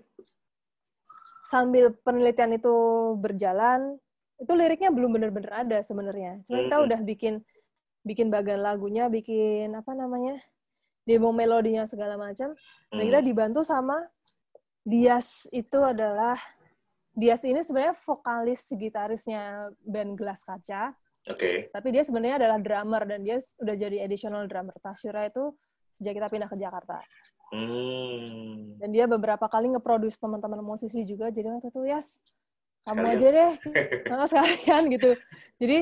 [1.48, 2.76] sambil penelitian itu
[3.20, 3.96] berjalan,
[4.40, 6.44] itu liriknya belum bener-bener ada sebenarnya.
[6.44, 6.86] Cuma kita Mhm.
[6.92, 7.34] udah bikin
[8.04, 10.36] bikin bagian lagunya, bikin apa namanya?
[11.04, 12.56] Demo melodinya segala macam.
[12.90, 13.08] Dan Hmm.
[13.08, 14.04] kita dibantu sama
[14.82, 16.36] Dias itu adalah
[17.14, 20.92] Dias ini sebenarnya vokalis gitarisnya band Gelas Kaca,
[21.30, 21.70] Oke.
[21.70, 25.54] tapi dia sebenarnya adalah drummer dan dia udah jadi additional drummer Tasyura itu
[25.94, 27.00] sejak kita pindah ke Jakarta.
[27.54, 28.82] Hmm.
[28.82, 31.30] Dan dia beberapa kali nge-produce teman-teman musisi juga.
[31.30, 32.18] Jadi waktu itu, Yas,
[32.84, 33.14] kamu Sekalian.
[33.14, 33.52] aja deh.
[34.10, 35.10] Sama sekalian gitu.
[35.62, 35.78] Jadi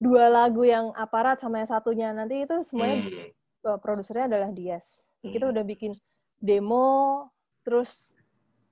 [0.00, 3.28] dua lagu yang aparat sama yang satunya nanti itu semuanya Hmm.
[3.64, 5.08] Uh, produsernya adalah Dias.
[5.20, 5.52] Kita Hmm.
[5.56, 5.92] udah bikin
[6.40, 7.28] demo,
[7.64, 8.16] terus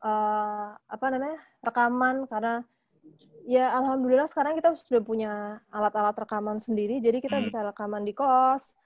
[0.00, 2.64] uh, apa namanya rekaman karena
[3.48, 5.32] ya alhamdulillah sekarang kita sudah punya
[5.68, 7.46] alat-alat rekaman sendiri, jadi kita Hmm.
[7.48, 8.76] bisa rekaman di kos,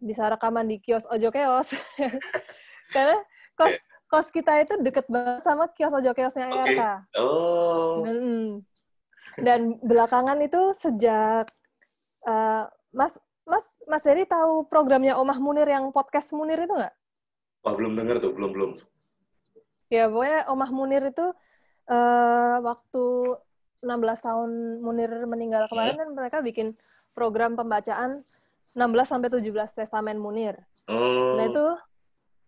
[0.00, 1.72] bisa rekaman di kios ojo keos.
[2.94, 3.16] karena
[3.56, 3.74] kos
[4.08, 6.60] kos kita itu deket banget sama kios ojo keosnya Oke.
[6.60, 6.80] ERK.
[7.18, 8.04] Oh.
[8.04, 8.18] Dan,
[9.42, 11.50] dan belakangan itu sejak
[12.28, 16.94] uh, Mas Mas Mas Heri tahu programnya Omah Munir yang podcast Munir itu nggak?
[17.64, 18.70] Wah, belum denger tuh, belum belum.
[19.92, 21.26] Ya pokoknya Omah Munir itu
[21.88, 23.04] uh, waktu
[23.84, 26.72] 16 tahun Munir meninggal kemarin kan mereka bikin
[27.12, 28.24] program pembacaan
[28.72, 30.56] 16 sampai 17 Testamen Munir.
[30.88, 31.36] Oh.
[31.36, 31.66] Nah itu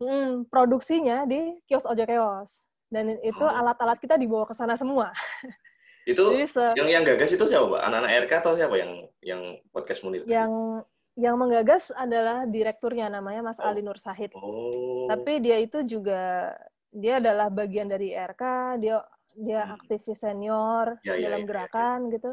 [0.01, 2.65] mm, produksinya di kios Ojo Keos.
[2.89, 3.51] Dan itu Oh.
[3.51, 5.13] alat-alat kita dibawa ke sana semua.
[6.07, 7.83] itu se- yang yang gagas itu siapa, Mbak?
[7.83, 10.23] Anak-anak RK atau siapa yang yang podcast Munir?
[10.25, 10.81] yang
[11.17, 13.65] yang menggagas adalah direkturnya namanya Mas Oh.
[13.65, 14.31] Ali Nur Sahid.
[14.33, 15.09] Oh.
[15.09, 16.53] Tapi dia itu juga
[16.91, 18.43] dia adalah bagian dari RK,
[18.79, 19.03] dia
[19.35, 19.77] dia Hmm.
[19.77, 21.49] aktivis senior Ya, ya, dalam ya, ya.
[21.49, 22.31] gerakan gitu.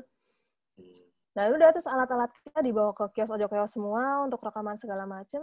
[0.76, 1.00] Hmm.
[1.34, 5.42] Nah udah terus alat-alat kita dibawa ke kios ojo keos semua untuk rekaman segala macem.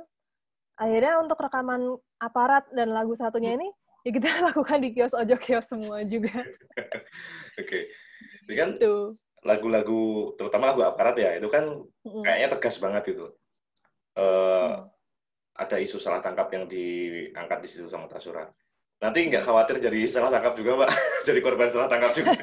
[0.74, 1.80] Akhirnya untuk rekaman
[2.16, 3.68] aparat dan lagu satunya ini
[4.00, 6.32] ya kita lakukan di kios ojo keos semua juga.
[7.60, 7.88] Oke.
[8.50, 9.14] Jadi kan Tuh.
[9.46, 11.86] lagu-lagu terutama lagu aparat ya, itu kan
[12.26, 13.30] kayaknya tegas banget itu.
[14.18, 14.90] Eh Hmm.
[15.54, 18.50] ada isu salah tangkap yang diangkat di situ sama Tasura.
[18.98, 20.90] Nanti nggak khawatir jadi salah tangkap juga, Mbak?
[21.30, 22.34] jadi korban salah tangkap juga.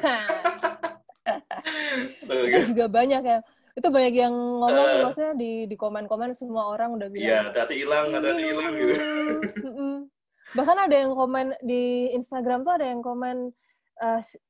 [2.24, 3.38] Itu juga banyak ya.
[3.76, 5.02] Itu banyak yang ngomong Eh.
[5.04, 7.52] maksudnya di di komen-komen semua orang udah bilang.
[7.52, 8.94] Iya, hati hilang, hati hilang gitu.
[10.48, 13.52] Bahkan ada yang komen di Instagram tuh ada yang komen
[14.24, 14.40] s-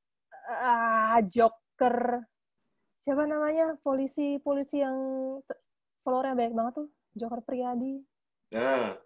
[0.48, 2.24] ah, Joker
[2.98, 4.96] siapa namanya polisi polisi yang
[6.02, 8.02] followernya banyak banget tuh Joker Priyadi.
[8.52, 8.96] Nah,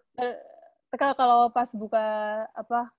[0.93, 2.05] Kalau kalau pas buka
[2.53, 2.93] apa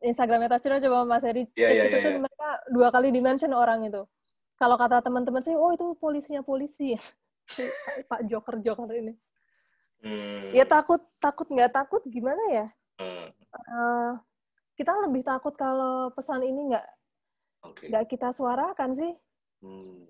[0.00, 2.20] Instagramnya Tachira coba Mas Edi Iya, cek iya, itu iya, tuh iya.
[2.24, 4.02] mereka dua kali dimention orang itu.
[4.60, 6.96] Kalau kata teman-teman sih, oh itu polisinya polisi.
[7.48, 7.62] Si
[8.10, 9.12] Pak Joker Joker ini.
[10.04, 12.66] hmm, Ya takut takut nggak takut gimana ya?
[13.00, 14.12] hmm, Eh,
[14.78, 16.86] kita lebih takut kalau pesan ini nggak
[17.60, 17.92] Oke.
[17.92, 19.12] nggak kita suarakan sih.
[19.60, 20.08] Hmm,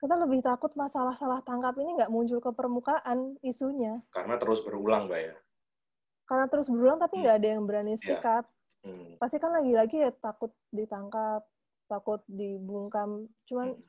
[0.00, 4.00] Kita lebih takut masalah salah tangkap ini nggak muncul ke permukaan isunya.
[4.12, 5.36] karena terus berulang, Mbak ya.
[6.24, 7.22] Karena terus berulang tapi Hmm.
[7.24, 8.48] nggak ada yang berani speak up.
[8.80, 11.44] Hmm, Pasti kan lagi-lagi ya takut ditangkap,
[11.84, 13.28] takut dibungkam.
[13.44, 13.84] Cuman hmm,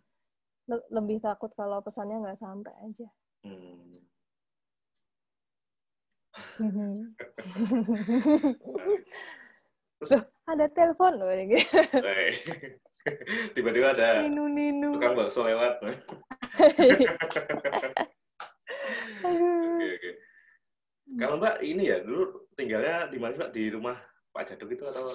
[0.68, 3.08] le- lebih takut kalau pesannya nggak sampai aja.
[3.48, 4.04] hmm.
[10.02, 11.62] Loh, ada telepon loh ini.
[11.94, 12.36] Baik.
[13.54, 14.98] Tiba-tiba ada Ninu ninu.
[14.98, 15.78] tukang bakso lewat.
[19.22, 20.12] Oke, oke.
[21.18, 23.52] Kalau Mbak ini ya, dulu tinggalnya di mana sih Mbak?
[23.54, 23.98] Di rumah
[24.34, 25.06] Pak Jaduk itu atau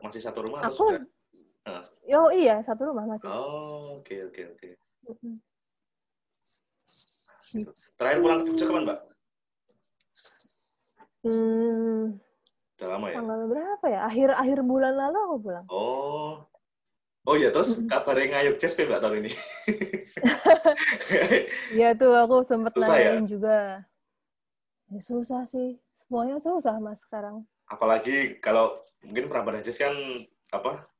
[0.00, 1.04] masih satu rumah atau Aku, sudah?
[1.62, 1.84] Ah.
[2.08, 3.28] yo iya satu rumah masih.
[3.28, 4.68] Oh, oke, oke, oke.
[5.12, 5.34] Mm-mm.
[8.00, 8.98] Terakhir pulang ke Jogja kapan Mbak?
[11.22, 12.04] Hmm,
[12.82, 13.22] Udah lama ya?
[13.22, 14.00] tanggal berapa ya?
[14.10, 15.66] Akhir akhir bulan lalu aku pulang.
[15.70, 16.42] Oh.
[17.22, 19.32] Oh iya, terus kabarnya ngayuk jazz Mbak tahun ini?
[21.78, 23.14] Iya tuh aku sempet Susah ya?
[23.14, 23.58] nanyain juga.
[24.90, 25.78] Ya, susah sih.
[25.94, 27.46] Semuanya susah mas sekarang.
[27.70, 28.74] Apalagi kalau
[29.06, 29.94] mungkin Prambanan Jazz kan
[30.50, 30.90] apa?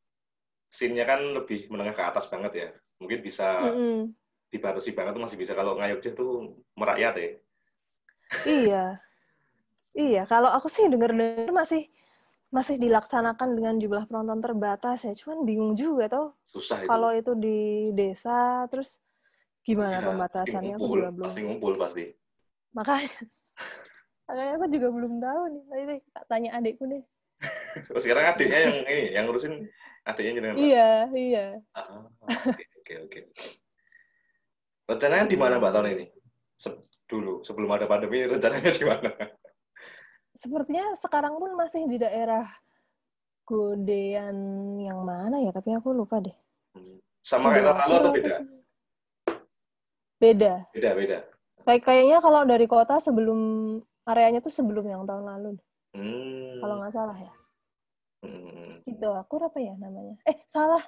[0.71, 2.69] Scene-nya kan lebih menengah ke atas banget ya.
[3.03, 4.15] Mungkin bisa Mm-mm.
[4.49, 7.31] dibatasi banget tuh masih bisa kalau ngayuk jazz tuh merakyat ya.
[8.47, 8.85] Iya.
[9.93, 11.89] Iya, kalau aku sih denger-denger masih
[12.53, 15.13] masih dilaksanakan dengan jumlah penonton terbatas ya.
[15.13, 16.89] Cuman bingung juga tau Susah itu.
[16.89, 19.01] kalau itu di desa terus
[19.65, 21.27] gimana Ya, pembatasannya pasti aku ngumpul, juga belum.
[21.29, 22.05] pasti ngumpul pasti.
[22.77, 23.13] Makanya
[24.29, 25.63] makanya aku juga belum tahu nih.
[25.69, 27.03] Nanti deh, tak tanya adikku deh.
[27.97, 29.55] Oh, sekarang adiknya yang ini, yang ngurusin
[30.05, 30.57] adiknya jenengan.
[30.61, 31.47] Iya, iya.
[31.73, 31.89] Ah,
[32.21, 33.21] oke, oke, oke.
[34.89, 36.07] Rencananya di mana Mbak tahun ini?
[36.61, 39.09] Se- dulu, sebelum ada pandemi, rencananya di mana?
[40.33, 42.49] Sepertinya sekarang pun masih di daerah
[43.43, 44.37] Godean
[44.81, 46.33] yang mana ya, tapi aku lupa deh.
[47.21, 48.35] Sama kayak tahun lalu atau beda?
[50.17, 50.53] Beda.
[50.73, 51.19] Beda, beda.
[51.63, 53.39] Kayak kayaknya kalau dari kota sebelum
[54.03, 55.51] areanya tuh sebelum yang tahun lalu,
[55.93, 56.57] Hmm.
[56.59, 57.33] kalau nggak salah ya.
[58.25, 58.81] Hmm.
[58.87, 60.17] Sidoakur apa ya namanya?
[60.25, 60.81] Eh, salah.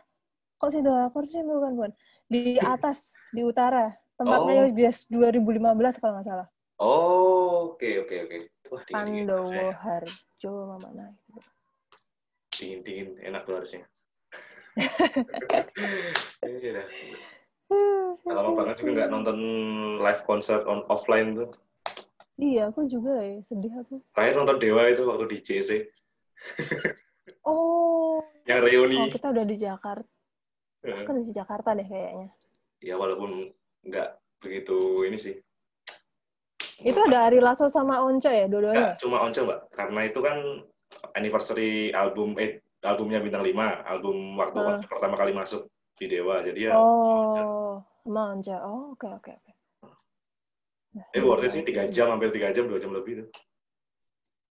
[0.57, 1.93] Kok Sidoakur sih bukan, bukan.
[2.31, 3.93] Di atas, di utara.
[4.15, 4.73] Tempatnya Oh.
[4.73, 6.49] Jazz 2015 kalau nggak salah.
[6.83, 8.37] Oh, oke, oke, oke.
[8.91, 11.41] Pandowo Harjo mana gitu.
[12.55, 13.85] Dingin-dingin, enak tuh harusnya.
[16.45, 16.87] Iya dah.
[18.35, 19.39] Lama banget juga nggak nonton
[20.03, 21.51] live concert on offline tuh.
[22.35, 23.39] Iya, aku juga ya.
[23.47, 24.03] Sedih aku.
[24.11, 25.71] Terakhir nonton Dewa itu waktu di JC.
[27.45, 28.97] Oh, Yang reuni.
[29.01, 30.09] oh kita udah di Jakarta.
[30.85, 32.29] Eh, Kan di Jakarta deh kayaknya.
[32.85, 33.49] Ya walaupun
[33.85, 35.37] nggak begitu ini sih.
[36.85, 39.01] Itu ada Ari Lasso sama Onco ya, dua-duanya?
[39.01, 39.73] Cuma Once, Mbak.
[39.73, 40.37] Karena itu kan
[41.17, 43.57] anniversary album eh albumnya Bintang 5,
[43.89, 45.65] album waktu, waktu pertama kali masuk
[45.97, 46.45] di Dewa.
[46.45, 48.53] Jadi ya Oh, sama Onco.
[48.61, 49.53] Oh, oke, oke, oke.
[50.95, 53.29] Nah, eh worth it sih 3 jam, hampir 3 jam, 2 jam lebih tuh.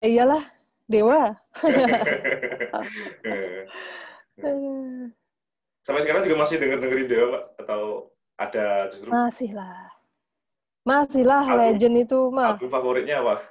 [0.00, 0.40] Eh, iyalah,
[0.86, 1.34] Dewa.
[5.84, 7.44] Sampai sekarang juga masih denger-dengerin Dewa, Mbak?
[7.66, 7.82] Atau
[8.38, 9.99] ada justru Masih lah.
[10.80, 12.56] Masih lah, Album- legend itu mah.
[12.56, 13.44] album favoritnya apa?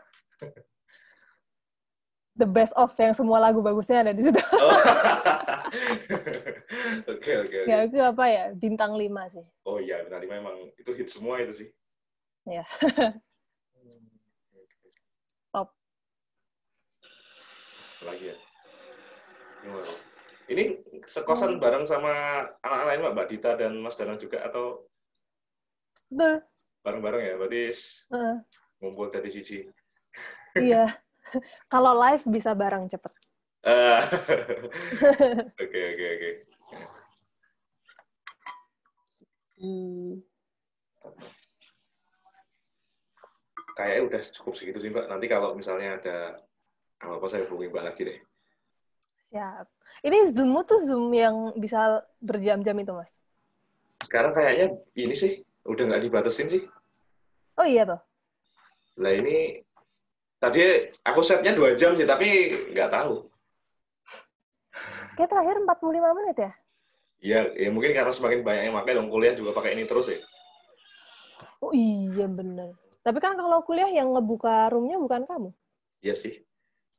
[2.40, 4.40] The best of yang semua lagu bagusnya ada di situ.
[4.40, 4.72] Oh.
[7.12, 7.58] Oke, oke.
[7.68, 8.44] Ya, itu apa ya?
[8.56, 9.46] Bintang 5 sih.
[9.66, 11.68] Oh iya, Bintang 5 emang itu hit semua itu sih.
[12.50, 12.66] Iya.
[13.76, 14.00] Hmm,
[14.56, 14.88] oke.
[15.54, 15.70] Top.
[18.06, 18.36] Lagi ya.
[20.50, 20.64] Ini
[21.06, 22.10] sekosan bareng sama
[22.66, 23.28] anak-anak lain, Mbak?
[23.30, 24.90] Dita dan Mas Danang juga atau
[26.10, 26.42] Betul.
[26.84, 27.34] Bareng-bareng ya?
[27.36, 27.62] Berarti
[28.14, 28.36] Heeh.
[28.80, 29.64] ngumpul dari sisi.
[30.56, 30.96] Iya.
[31.74, 33.14] Kalau live bisa bareng cepet.
[33.68, 34.00] Ah.
[35.64, 36.30] Oke, oke, oke.
[39.60, 40.24] Hmm.
[43.76, 45.12] Kayaknya udah cukup segitu sih, Mbak.
[45.12, 46.18] Nanti kalau misalnya ada
[47.04, 48.20] apa-apa saya hubungi Mbak lagi deh.
[49.36, 49.68] Siap.
[50.08, 53.12] Ini Zoom tuh Zoom yang bisa berjam-jam itu, Mas?
[54.04, 56.66] Sekarang kayaknya ini sih, udah nggak dibatasin sih.
[57.62, 58.02] Oh iya toh.
[58.98, 59.62] Lah ini,
[60.42, 62.28] tadi aku setnya dua jam sih, tapi
[62.74, 63.30] nggak tahu.
[65.14, 66.52] Kayak terakhir 45 menit ya?
[67.20, 70.20] Ya, ya mungkin karena semakin banyak yang pakai, dong kuliah juga pakai ini terus ya.
[71.60, 72.72] Oh iya, bener.
[73.04, 75.52] Tapi kan kalau kuliah yang ngebuka roomnya bukan kamu,
[76.00, 76.40] Iya sih.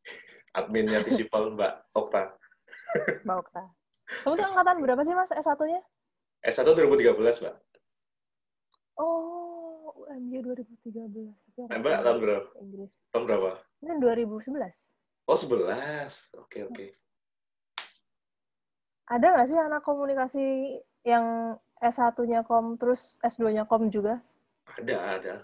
[0.59, 2.37] Adminnya Visipol Mbak Okta.
[3.25, 3.65] Mbak Okta.
[4.27, 5.81] Kamu tuh angkatan berapa sih, Mas, S1-nya?
[6.45, 7.57] S1 2013, Mbak.
[9.01, 11.33] Oh, UMY 2013.
[11.57, 12.49] Tapi aku Nah, Mbak, tahun berapa?
[12.61, 12.93] Inggris.
[13.09, 13.51] Tahun berapa?
[13.81, 14.93] Ini 2011.
[15.25, 16.29] Oh, 11.
[16.37, 16.87] Oke, oke.
[19.09, 20.45] Ada nggak sih anak komunikasi
[21.03, 24.21] yang S1-nya kom, terus S2-nya kom juga?
[24.77, 25.35] Ada, ada.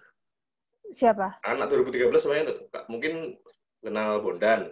[0.92, 1.40] Siapa?
[1.42, 3.40] Anak 2013 semuanya tuh, mungkin
[3.80, 4.70] kenal Bondan.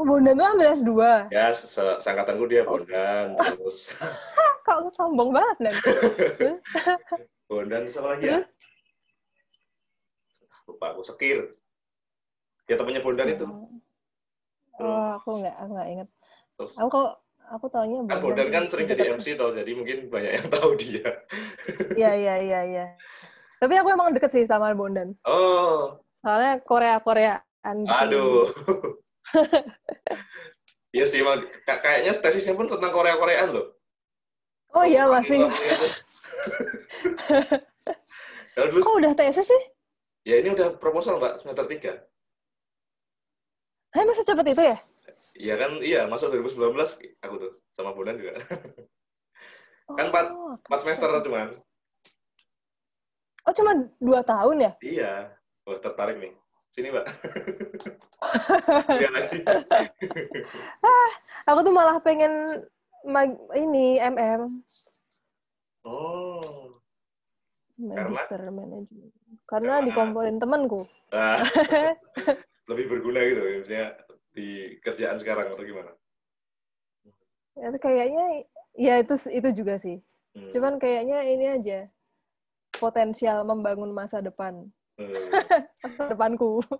[0.00, 0.92] Oh, Bondan tuh ambil S2.
[1.28, 3.36] Ya, se- seangkatanku dia Bondan.
[3.36, 3.92] Terus
[4.66, 5.74] Kok sombong banget, Nan?
[7.50, 8.38] Bondan, terus apa lagi ya?
[8.38, 8.50] Terus?
[10.70, 11.58] Lupa aku, Sekir.
[12.70, 13.42] Ya, temannya Bondan itu.
[14.78, 16.08] Oh, aku nggak, aku nggak inget.
[16.54, 17.10] Terus, Aku kok
[17.50, 18.54] aku taunya Kan Bondan Bondan sih.
[18.54, 21.10] kan sering jadi MC tau, jadi mungkin banyak yang tahu dia.
[21.98, 22.86] Iya, iya, iya, iya.
[23.58, 25.18] Tapi aku emang deket sih sama Bondan.
[25.26, 27.90] Oh, Soalnya Korea-Koreaan gitu.
[27.90, 28.46] aduh.
[30.90, 33.78] Iya sih, emang kayaknya tesisnya pun tentang Korea-Koreaan loh.
[34.70, 35.38] Oh iya, masih.
[38.54, 39.62] Kalau dulu, Kok udah tesis sih?
[40.20, 41.92] ya ini udah proposal mbak, semester 3.
[43.90, 44.76] Hah, masa cepet itu ya?
[45.34, 46.76] Iya kan, iya masuk 2019
[47.20, 48.36] aku tuh, sama Bondan juga.
[49.90, 51.58] Kan empat- Oh, 4 semester cuman.
[53.42, 54.72] Oh, cuma dua tahun ya?
[54.84, 55.12] Iya,
[55.66, 56.32] oh, tertarik nih.
[56.70, 57.02] Sini mbak.
[59.00, 59.38] Lihat lagi.
[61.48, 62.62] Aku tuh malah pengen
[63.04, 64.60] mag- ini MM
[65.80, 66.76] Oh,
[67.80, 69.16] Magister Management.
[69.48, 70.84] Karena dikomporin temanku.
[71.10, 71.40] ah,
[72.70, 73.88] lebih berguna gitu ya, misalnya
[74.30, 74.48] di
[74.84, 75.90] kerjaan sekarang atau gimana?
[77.56, 78.24] Ya, kayaknya
[78.76, 79.98] ya itu itu juga sih.
[80.36, 80.52] Hmm.
[80.52, 81.78] Cuman kayaknya ini aja
[82.76, 84.68] potensial membangun masa depan.
[85.00, 85.08] Hmm.
[85.84, 86.60] Masa depanku.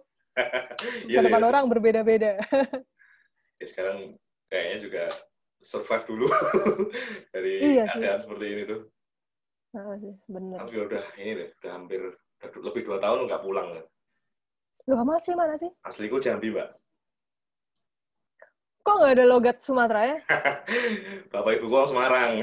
[1.04, 1.48] Iya, Masa depan iya.
[1.52, 2.32] orang berbeda-beda.
[3.60, 4.16] Ya, sekarang
[4.48, 5.04] kayaknya juga
[5.60, 6.26] survive dulu
[7.36, 8.80] dari Iya keadaan seperti ini tuh.
[9.70, 10.58] Nah, sih, bener.
[10.58, 12.00] Tapi udah ini deh, udah hampir
[12.40, 13.68] udah lebih dua tahun nggak pulang.
[14.88, 15.70] Loh, kamu asli mana sih?
[15.86, 16.68] Asliku Jambi, Mbak.
[18.80, 20.18] Kok nggak ada logat Sumatera ya?
[21.32, 22.42] Bapak Ibu kok Semarang.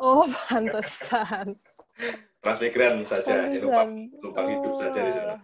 [0.00, 1.58] Oh, pantesan.
[2.42, 4.20] Transmigran saja, ya, numpang, Pantesan.
[4.24, 5.36] numpang hidup saja di sana.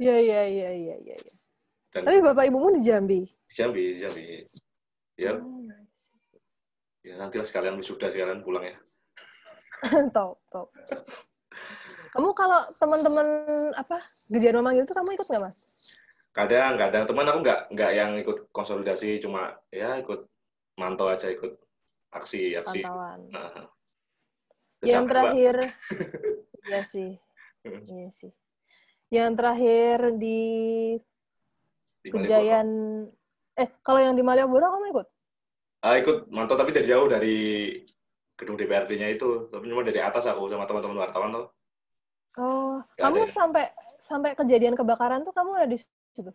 [0.00, 1.16] Iya, iya, iya, iya, iya.
[1.20, 1.34] iya.
[1.92, 3.22] Tapi bapak ibumu di Jambi?
[3.28, 4.24] di Jambi, di Jambi.
[5.14, 5.62] Ya, Oh,
[7.06, 8.76] ya nantilah sekalian wisuda sekalian pulang ya.
[10.16, 10.74] top, top.
[12.14, 13.26] Kamu kalau teman-teman
[13.74, 15.70] apa Gejian memanggil itu kamu ikut nggak mas?
[16.34, 20.26] Kadang, kadang teman aku nggak nggak yang ikut konsolidasi, cuma ya ikut
[20.74, 21.54] mantau aja, ikut
[22.10, 22.82] aksi, aksi.
[22.82, 23.20] Pantauan.
[23.30, 23.70] Nah,
[24.82, 25.54] Yang terakhir,
[26.68, 27.10] iya sih,
[27.88, 28.32] iya sih.
[29.08, 30.42] Yang terakhir di
[32.04, 33.14] Di Malioboro.
[33.54, 35.06] Eh kalau yang di Malioboro kamu ikut?
[35.84, 36.26] Ah, ikut.
[36.32, 37.36] Mantau tapi dari jauh dari
[38.34, 41.46] gedung DPRD-nya itu, tapi cuma dari atas aku sama teman-teman wartawan tuh.
[42.34, 43.30] Oh, Nggak kamu ada.
[43.30, 43.64] sampai
[44.02, 46.34] sampai kejadian kebakaran tuh kamu ada di situ?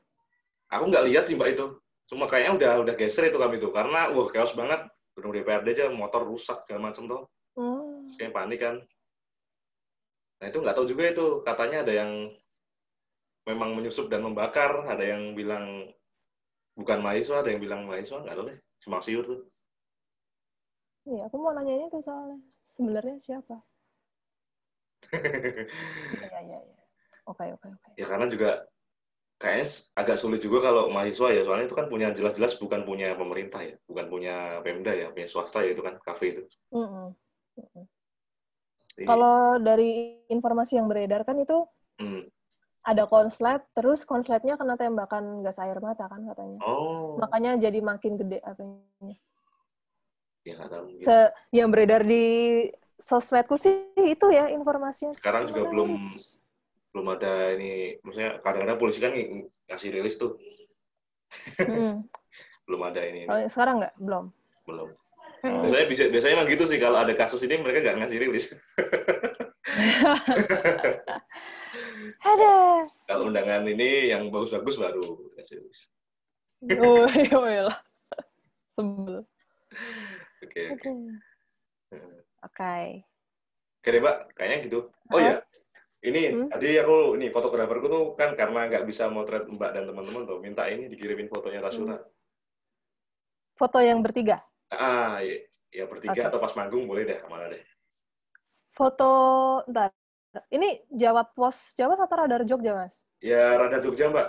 [0.71, 1.75] Aku nggak lihat sih mbak itu,
[2.07, 4.87] cuma kayaknya udah udah geser itu kami itu karena wah chaos banget.
[5.17, 7.21] Gedung DPRD aja motor rusak segala macam tuh,
[8.15, 8.75] kayak panik kan.
[10.39, 11.43] Nah itu nggak tahu juga itu.
[11.43, 12.11] Katanya ada yang
[13.43, 15.91] memang menyusup dan membakar, ada yang bilang
[16.79, 19.39] bukan mahasiswa, ada yang bilang mahasiswa nggak tahu deh, cuma siur tuh.
[21.09, 21.21] iya.
[21.27, 22.37] Aku mau nanyanya tuh soalnya
[22.73, 23.55] sebenarnya siapa?
[26.13, 26.81] Iya, iya, iya.
[27.29, 27.91] Oke, oke, oke.
[27.99, 28.49] ya karena juga
[29.41, 33.07] kayaknya s- agak sulit juga kalau mahasiswa ya soalnya itu kan punya jelas-jelas bukan punya
[33.21, 34.33] pemerintah ya bukan punya
[34.65, 36.41] Pemda ya punya swasta ya itu kan kafe itu
[36.73, 37.15] Mm-mm.
[37.57, 37.87] Mm-mm.
[38.97, 39.89] Jadi, Kalau dari
[40.35, 41.57] informasi yang beredar kan itu
[41.99, 42.29] hmm.
[42.89, 46.57] Ada konslet, terus konsletnya kena tembakan gas air mata kan katanya.
[46.61, 49.15] oh Makanya jadi makin gede apanya.
[50.41, 50.97] ya tahu.
[50.97, 52.65] Se yang beredar di
[52.97, 55.13] sosmedku sih itu ya informasinya.
[55.13, 55.89] sekarang juga Makanya- belum
[56.89, 60.35] belum ada ini maksudnya kadang-kadang polisi kan ng- ngasih rilis tuh
[61.61, 62.01] Mm-mm.
[62.65, 63.29] belum ada ini, ini.
[63.29, 63.93] Oh, sekarang nggak?
[64.01, 64.25] Belum.
[64.65, 64.89] belum
[65.39, 65.63] Mm.
[65.63, 68.51] biasanya bisa biasanya emang gitu sih kalau ada kasus ini mereka nggak ngasih rilis
[72.29, 72.53] Ada.
[73.05, 75.81] kalau undangan ini yang bagus-bagus baru kasih rilis
[76.59, 77.79] Oh, iya lah.
[78.75, 79.23] Sebel.
[80.43, 80.91] oke oke
[81.89, 81.99] Oke.
[82.43, 82.75] Oke.
[83.79, 84.17] Oke deh, Mbak.
[84.35, 84.79] Kayaknya gitu.
[85.07, 85.39] Oh iya,
[85.99, 86.47] ini Hmm?
[86.51, 90.67] tadi aku ini fotograferku tuh kan karena nggak bisa motret Mbak dan teman-teman tuh minta
[90.67, 91.95] ini dikirimin fotonya Rasuna.
[91.95, 92.07] Hmm.
[93.55, 94.43] Foto yang bertiga.
[94.67, 95.39] Ah, ya,
[95.71, 96.27] ya bertiga Oke.
[96.27, 97.63] atau pas manggung boleh deh, mana deh.
[98.71, 99.09] Foto
[99.67, 99.95] ntar.
[100.29, 103.01] Ini jawab pos Jawa atau radar Jogja, Mas?
[103.17, 104.27] Ya rada Jogja, Mbak.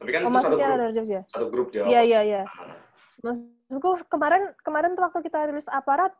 [0.00, 1.20] Tapi kan Oh, itu satu grup, radar Jogja.
[1.26, 1.86] satu grup Jawa.
[1.90, 2.42] Iya, iya, iya.
[2.46, 2.78] Ah,
[3.20, 6.14] Maksudku kemarin kemarin tuh waktu kita rilis aparat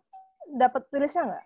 [0.51, 1.45] dapat rilisnya nggak?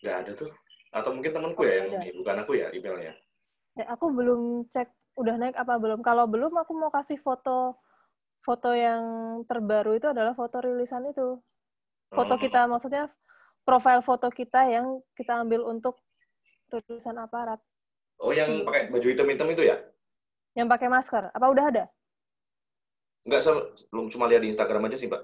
[0.00, 0.50] Nggak ada tuh.
[0.88, 1.96] Atau mungkin temanku Oh, ya yang ada.
[1.98, 3.14] ini, bukan aku ya emailnya.
[3.74, 6.00] Ya, aku belum cek udah naik apa belum.
[6.00, 7.76] Kalau belum aku mau kasih foto
[8.40, 9.02] foto yang
[9.44, 11.36] terbaru itu adalah foto rilisan itu.
[12.08, 12.40] Foto Oh.
[12.40, 13.10] kita maksudnya
[13.62, 15.98] profil foto kita yang kita ambil untuk
[16.80, 17.60] rilisan aparat
[18.22, 19.76] Oh, yang pakai baju hitam-hitam itu ya?
[20.54, 21.32] yang pakai masker.
[21.34, 21.84] Apa udah ada?
[23.26, 23.56] Nggak, saya
[23.90, 25.22] belum cuma lihat di Instagram aja sih, Mbak.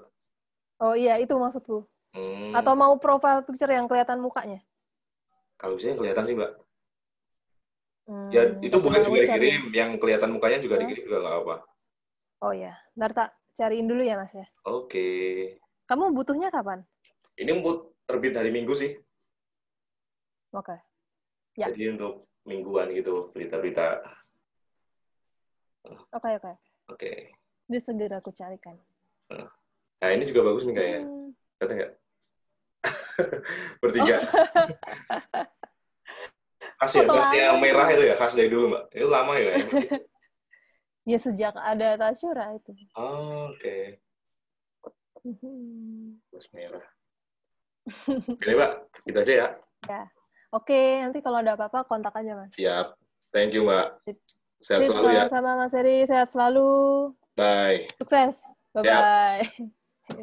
[0.83, 1.85] Oh iya, itu maksudku.
[2.11, 4.59] Hmm, Atau mau profile picture yang kelihatan mukanya?
[5.59, 6.51] kalau bisa yang kelihatan sih, Mbak.
[8.09, 9.27] Hmm, Ya, itu boleh juga aku cari.
[9.27, 9.63] dikirim.
[9.75, 10.81] Yang kelihatan mukanya juga Hah?
[10.83, 11.55] dikirim juga nggak apa.
[12.39, 14.47] Oh iya, ntar tak cariin dulu ya Mas ya.
[14.65, 15.07] Oke.
[15.85, 16.81] Kamu butuhnya kapan?
[17.35, 17.51] Ini
[18.07, 18.95] terbit hari Minggu sih.
[20.55, 20.88] Oke.
[21.59, 21.67] Ya.
[21.75, 23.99] Jadi untuk mingguan gitu berita-berita.
[26.15, 26.53] Oke, oke.
[26.87, 27.35] Oke.
[27.67, 28.79] Ini segera aku carikan.
[29.99, 31.01] Nah ini juga bagus nih kayaknya.
[31.03, 31.35] Hmm.
[31.59, 31.91] Kata nggak?
[33.83, 34.17] Bertiga.
[36.79, 38.83] khas ya, khas yang merah itu ya, khas dari dulu mbak.
[38.95, 39.59] Itu lama ya?
[39.59, 39.99] kayaknya?
[41.07, 42.69] Ya sejak ada Tasyura itu.
[42.93, 43.97] Oh, Oke,
[45.25, 46.21] Hmm.
[46.31, 46.85] khas merah.
[48.07, 48.71] Oke mbak,
[49.03, 49.47] gitu aja ya.
[50.49, 52.57] Oke, nanti kalau ada apa-apa kontak aja Mas.
[52.57, 52.97] Siap.
[53.29, 54.01] Thank you mbak.
[54.01, 54.17] Sip.
[54.59, 55.29] Sehat Sip, selalu ya.
[55.29, 55.97] sama-sama Mas Eri.
[56.09, 56.69] Sehat selalu.
[57.37, 57.85] Bye.
[57.95, 58.49] Sukses.
[58.73, 59.73] Bye-bye.